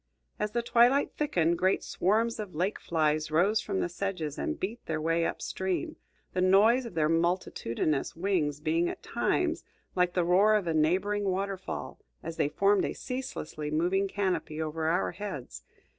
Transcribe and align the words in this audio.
As 0.39 0.53
the 0.53 0.63
twilight 0.63 1.11
thickened, 1.15 1.59
great 1.59 1.83
swarms 1.83 2.39
of 2.39 2.55
lake 2.55 2.79
flies 2.79 3.29
rose 3.29 3.61
from 3.61 3.81
the 3.81 3.87
sedges 3.87 4.39
and 4.39 4.59
beat 4.59 4.83
their 4.87 4.99
way 4.99 5.27
up 5.27 5.43
stream, 5.43 5.95
the 6.33 6.41
noise 6.41 6.87
of 6.87 6.95
their 6.95 7.07
multitudinous 7.07 8.15
wings 8.15 8.59
being 8.61 8.89
at 8.89 9.03
times 9.03 9.63
like 9.93 10.15
the 10.15 10.25
roar 10.25 10.55
of 10.55 10.65
a 10.65 10.73
neighboring 10.73 11.25
waterfall, 11.25 11.99
as 12.23 12.37
they 12.37 12.49
formed 12.49 12.83
a 12.83 12.93
ceaselessly 12.93 13.69
moving 13.69 14.07
canopy 14.07 14.59
over 14.59 14.87
our 14.87 15.11
heads. 15.11 15.63